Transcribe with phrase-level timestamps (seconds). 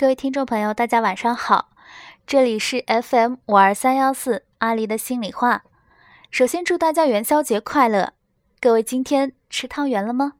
[0.00, 1.70] 各位听众朋友，大家晚上好，
[2.24, 5.64] 这里是 FM 五二三幺四阿狸的心里话。
[6.30, 8.12] 首先祝大家元宵节快乐！
[8.60, 10.34] 各位今天吃汤圆了吗？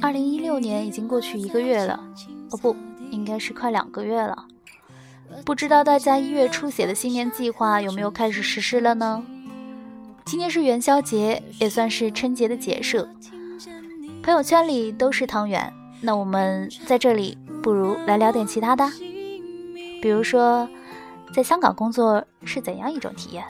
[0.00, 2.02] 二零一六年已经过去一个月了，
[2.50, 2.74] 哦不，
[3.12, 4.48] 应该是快两个月了。
[5.44, 9.24] 不知道大家一月初写的新年计划有没有开始实施了呢？
[10.24, 13.06] 今天是元宵节，也算是春节的结束。
[14.22, 18.88] 朋友圈里都是汤圆，那我们在这里不如来聊点其他的，
[20.00, 20.68] 比如说，
[21.34, 23.44] 在香港工作是怎样一种体验？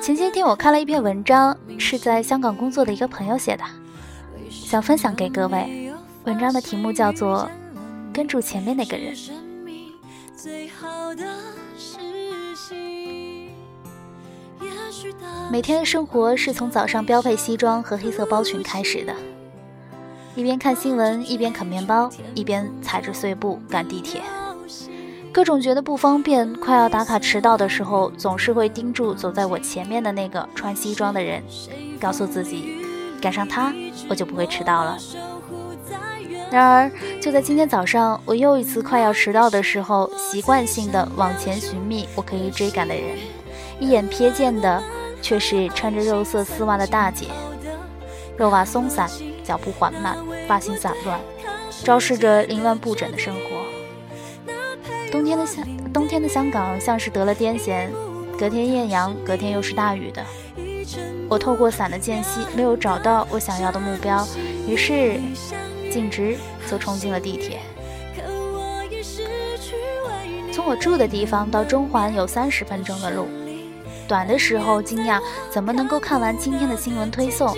[0.00, 3.64] 前些天我看了一篇文章，是在香港工作的一个朋友写的。
[4.50, 5.92] 想分享给各位，
[6.24, 7.48] 文章的题目叫做
[8.14, 9.14] 《跟住前面那个人》。
[15.50, 19.14] 每天的生活是从早上标配西装和黑色包裙开始的，
[20.34, 24.20] 一边看新闻，一边啃面包，一边踩着碎步赶地铁。
[25.32, 31.42] 各种觉得不方便，快要打卡迟到的时候，总是会盯住走在我前面的那个穿西装的人，
[32.00, 32.77] 告诉自己。
[33.20, 33.72] 赶上他，
[34.08, 34.98] 我就不会迟到了。
[36.50, 43.18] 然而，就在今天早上，我又一次快要迟到的时候，习惯性的往前寻觅我可以追赶的人，
[43.78, 44.82] 一眼瞥见的
[45.20, 47.26] 却是穿着肉色丝袜的大姐，
[48.38, 49.10] 肉袜松散，
[49.44, 51.20] 脚步缓慢，发型散乱，
[51.84, 53.66] 昭示着凌乱不整的生活。
[55.12, 57.88] 冬天的香，冬天的香港像是得了癫痫，
[58.38, 60.24] 隔天艳阳，隔天又是大雨的。
[61.28, 64.26] 我透过伞的间隙没有找到我想要的目标，
[64.66, 65.20] 于是
[65.90, 66.36] 径直
[66.70, 67.60] 就冲进了地铁。
[70.52, 73.28] 从我住的地方到中环有三十分钟的路，
[74.08, 75.20] 短的时候惊讶
[75.50, 77.56] 怎么能够看完今天的新闻推送，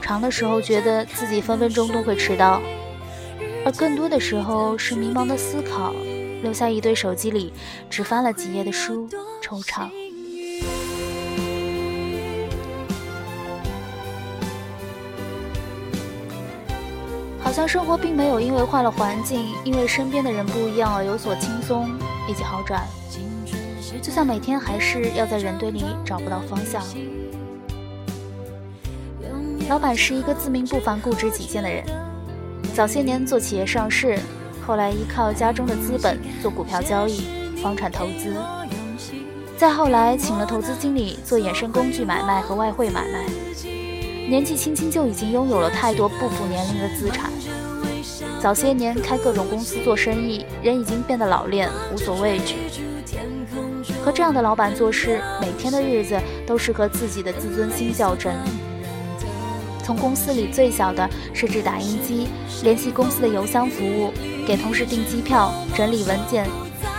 [0.00, 2.62] 长的时候觉得自己分分钟都会迟到，
[3.64, 5.92] 而更多的时候是迷茫的思考，
[6.42, 7.52] 留下一堆手机里
[7.90, 9.08] 只翻了几页的书，
[9.42, 9.90] 惆怅。
[17.56, 21.88] 像生活并没有因为换了环境，因为身边的人不一样而有所轻松
[22.28, 22.86] 以及好转，
[24.02, 26.82] 就像每天还是要在人堆里找不到方向。
[29.70, 31.82] 老板是一个自命不凡、固执己见的人，
[32.74, 34.18] 早些年做企业上市，
[34.66, 37.24] 后来依靠家中的资本做股票交易、
[37.62, 38.36] 房产投资，
[39.56, 43.45] 再后来请了投资经理做衍生工具买卖和外汇买卖。
[44.28, 47.30] 年纪轻轻就已经拥有了太多不符年龄的资产。
[48.40, 52.56] 早些年开各种公司做生意，人已经变得老练，无所畏惧。
[54.04, 58.34] 和这样的老板做事，每天的日子都是和自己的自尊心较真。
[59.82, 62.26] 从公司里最小的设置打印机、
[62.64, 64.12] 联系公司的邮箱服务、
[64.46, 66.46] 给同事订机票、整理文件，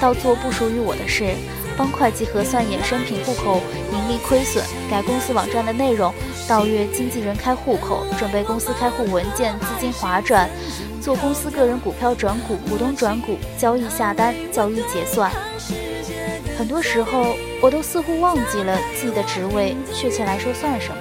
[0.00, 1.34] 到做不属于我的事。
[1.76, 3.60] 帮会计核算衍生品户口
[3.90, 6.12] 盈利亏损，改公司网站的内容，
[6.50, 10.50] 到约经纪人开户口，准备公司开户文件，资金划转，
[11.00, 15.30] 做公司个人股票转股、股东转股、交易下单、交易结算。
[16.58, 20.96] 很多时候，我都似乎忘记了自己的职位确切来说算什么。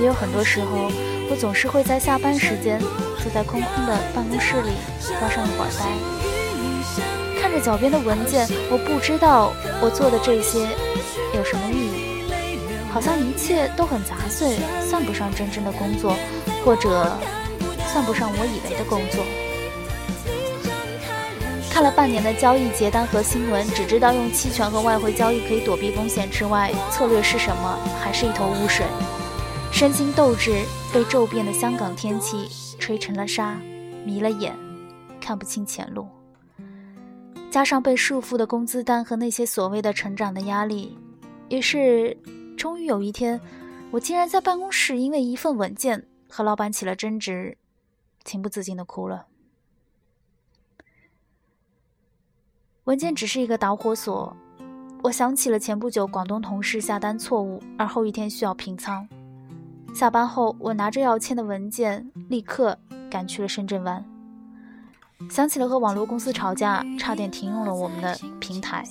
[0.00, 0.90] 也有很多时候，
[1.30, 2.80] 我总是会在下班时间
[3.22, 4.72] 坐在空空的办公室里
[5.20, 7.40] 发上一会儿呆。
[7.40, 10.66] 看着脚边的文件，我不知道我做的这些
[11.32, 12.09] 有什么意义，
[12.92, 16.16] 好像一切都很杂碎，算不上真正的工作，
[16.64, 17.16] 或者
[17.86, 19.24] 算不上我以为的工作。
[21.70, 28.84] 看了半年的交易结单和新闻，只知道用期权和外汇交易可以躲避风险之外，策略是什么，还是一头雾水。
[29.72, 32.48] 身心斗志被骤变的香港天气
[32.78, 33.58] 吹成了沙，
[34.04, 34.52] 迷了眼，
[35.20, 36.08] 看不清前路。
[37.50, 40.98] 加上被束缚的工资单和那些所谓的成长的压力，
[41.48, 42.16] 于是，
[42.60, 43.40] 终于有一天，
[43.90, 47.56] 我竟然在办公室因为一份文件和老板起了争执，
[48.22, 49.28] 情不自禁的哭了。
[52.84, 54.36] 文件只是一个导火索，
[55.02, 59.08] 我想起了前不久广东同事下单错误，而后一天需要平仓。
[59.94, 62.78] 下班后，我拿着要签的文件，立刻
[63.10, 64.04] 赶去了深圳湾。
[65.30, 68.84] 想起了和网络公司吵架，差点停用了我们的平台。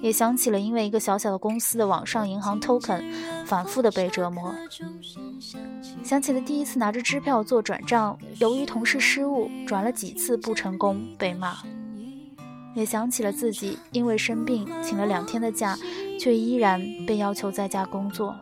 [0.00, 3.02] 也想起了因为一个小小的公司的网上银行 token
[3.44, 4.54] 反复的被折磨，
[6.04, 11.56] 想起了第一次拿着支票做转账，由于同事失误转了几次不成功被骂，
[12.74, 15.76] 也想起了自己因为生病请了两天的假，
[16.20, 18.36] 却依然被要求在家工作，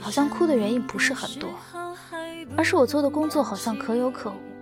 [0.00, 1.50] 好像哭的原因不是很多，
[2.56, 4.53] 而是我做的工作好像可有可无。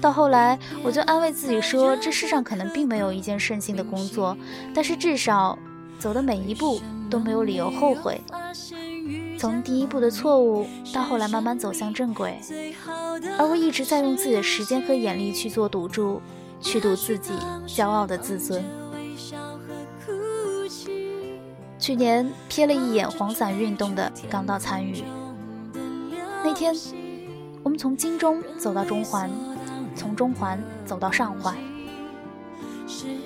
[0.00, 4.36] 到后来，我就安慰自己说，这世上可能并没有一件顺心的工作，
[4.74, 5.58] 但是至少
[5.98, 8.20] 走的每一步都没有理由后悔。
[9.38, 12.38] 从第一步的错误到后来慢慢走向正轨，
[13.38, 16.20] 而我一直在用自己的时间和眼力去做赌注，
[16.60, 17.32] 去赌自己
[17.66, 18.64] 骄傲的自尊。
[21.78, 25.04] 去年瞥了一眼黄伞运动的港岛参与，
[26.44, 26.74] 那天
[27.62, 29.30] 我们从金钟走到中环。
[29.96, 31.56] 从中环走到上环，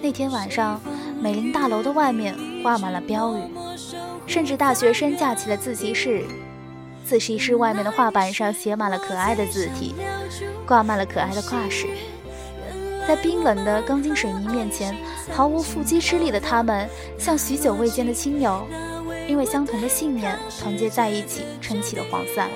[0.00, 0.80] 那天晚上，
[1.20, 3.40] 美林大楼的外面挂满了标语，
[4.26, 6.22] 甚至大学生架起了自习室，
[7.04, 9.94] 自习室外面的画板上写满了可爱的字体，
[10.64, 11.88] 挂满了可爱的挂饰。
[13.08, 14.94] 在冰冷的钢筋水泥面前，
[15.32, 16.88] 毫无缚鸡之力的他们，
[17.18, 18.64] 像许久未见的亲友，
[19.26, 22.48] 因为相同的信念团结在一起，撑起了黄伞。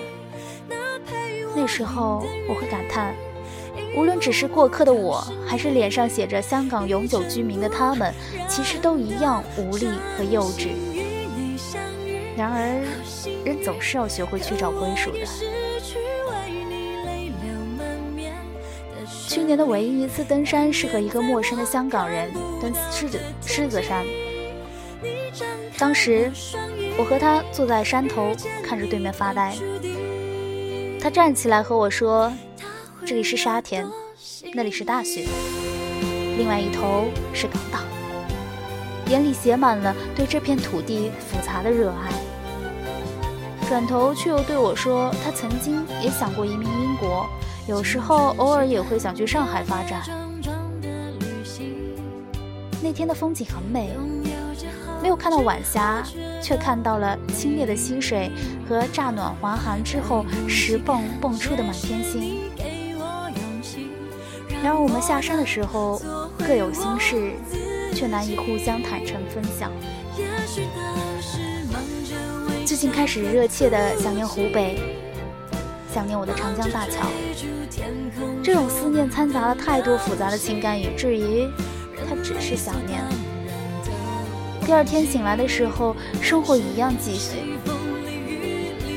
[1.56, 3.14] 那时候，我会感叹。
[3.96, 8.12] 无论只是过客的我，还是脸上写着“香港永久居民”的他们，
[8.48, 10.70] 其实都一样无力和幼稚。
[12.36, 12.82] 然而，
[13.44, 15.18] 人总是要学会去找归属的。
[19.28, 24.04] 去年的唯一一次登山是和一个陌生的香港人登狮子狮子山。
[25.78, 26.32] 当时，
[26.98, 28.32] 我和他坐在山头，
[28.64, 29.54] 看着对面发呆。
[31.00, 32.32] 他站起来和我说。
[33.06, 33.86] 这里是沙田，
[34.54, 35.26] 那里是大学，
[36.38, 37.04] 另外一头
[37.34, 37.78] 是港岛，
[39.10, 42.10] 眼里写满了对这片土地复杂的热爱。
[43.68, 47.26] 转头却又对我说，他曾经也想过移民英国，
[47.68, 50.00] 有时候偶尔也会想去上海发展。
[52.82, 53.90] 那天的风景很美，
[55.02, 56.02] 没有看到晚霞，
[56.42, 58.30] 却看到了清冽的溪水
[58.66, 62.33] 和乍暖还寒之后石蹦蹦出的满天星。
[64.64, 66.00] 然而，我们下山的时候
[66.38, 67.32] 各有心事，
[67.94, 69.70] 却难以互相坦诚分享。
[72.64, 74.80] 最近开始热切的想念湖北，
[75.92, 77.06] 想念我的长江大桥。
[78.42, 81.46] 这种思念掺杂了太多复杂的情感，以至于
[82.08, 83.02] 它只是想念。
[84.64, 87.58] 第二天醒来的时候，生活一样继续。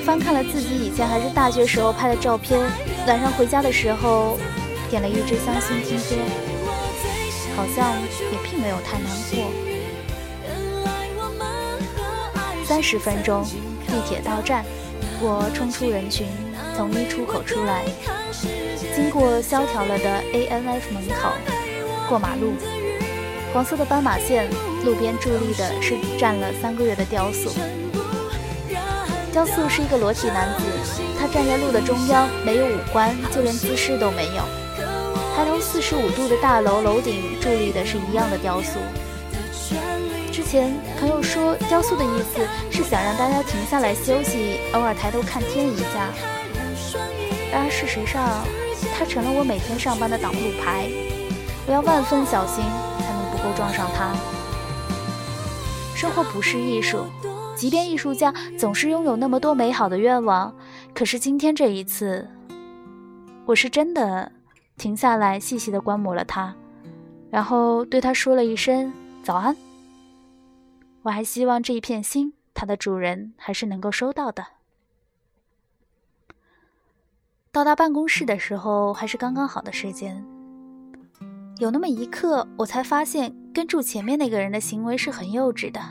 [0.05, 2.57] 翻看了自己以前还是大学时候拍的照片，
[3.05, 4.37] 晚上回家的时候。
[4.89, 6.15] 点了一支香薰听歌，
[7.55, 8.01] 好像
[8.31, 9.51] 也并没有太难过。
[12.65, 13.43] 三十分钟，
[13.87, 14.65] 地铁到站，
[15.21, 16.27] 我冲出人群，
[16.75, 17.83] 从一出口出来，
[18.95, 21.31] 经过萧条了的 ANF 门口，
[22.09, 22.53] 过马路，
[23.53, 24.49] 黄色的斑马线，
[24.83, 27.51] 路边伫立的是站了三个月的雕塑。
[29.31, 30.63] 雕塑是一个裸体男子，
[31.19, 34.66] 他站在路的中央，没有五官，就连姿势都没有。
[35.37, 38.79] 抬头四十五度的大楼楼顶伫立的是一样的雕塑。
[40.31, 42.41] 之前朋友说，雕塑的意思
[42.71, 46.09] 是想让大家停下来休息，偶尔抬头看天一下。
[47.51, 48.43] 然而事实上，
[48.97, 50.89] 它成了我每天上班的挡路牌。
[51.67, 52.63] 我要万分小心，
[52.97, 54.15] 才能不够撞上它。
[55.95, 57.05] 生活不是艺术，
[57.55, 60.55] 即便艺术家总是拥有那么多美好的愿望，
[60.95, 62.27] 可是今天这一次，
[63.45, 64.31] 我是真的。
[64.77, 66.55] 停下来，细细的观摩了他，
[67.31, 68.93] 然后对他说了一声
[69.23, 69.55] 早安。
[71.01, 74.45] 我还希望这一片心，它的主人还是能够收到的。
[77.51, 80.23] 到达办公室的时候，还是刚刚好的时间。
[81.57, 85.81] 有那么一刻，我才发现跟住前面那个人的行为是很幼稚的。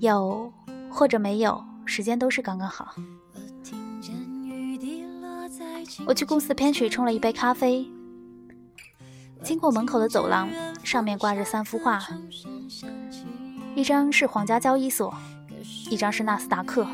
[0.00, 0.52] 有
[0.90, 2.94] 或者没有，时间都是刚刚好。
[6.06, 7.88] 我去公司的 pantry 冲了一杯咖啡，
[9.42, 10.48] 经过门口的走廊，
[10.84, 12.00] 上面挂着三幅画，
[13.74, 15.12] 一张是皇家交易所，
[15.90, 16.86] 一张是纳斯达克，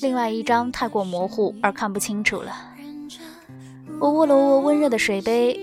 [0.00, 2.52] 另外一张太过模糊而看不清楚了。
[4.00, 5.58] 我握了握温热的水杯，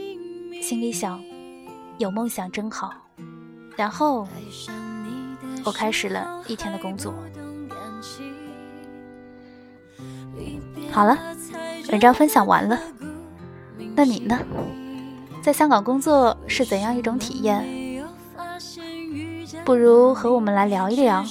[0.62, 1.22] 心里想：
[1.98, 2.94] 有梦想真好。
[3.78, 4.28] 然后，
[5.64, 7.14] 我开始了一天的工作。
[10.92, 11.18] 好了。
[11.92, 12.80] 文章分享完了，
[13.96, 14.38] 那你呢？
[15.42, 17.64] 在香港工作是怎样一种体验？
[19.64, 21.24] 不如和我们来聊一聊。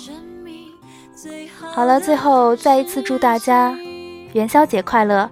[1.72, 3.76] 好了，最后再一次祝大家
[4.32, 5.28] 元宵节快乐！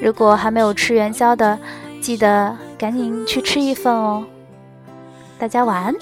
[0.00, 1.58] 如果还没有吃元宵的，
[2.00, 4.24] 记得赶紧去吃一份哦。
[5.38, 5.94] 大家晚安。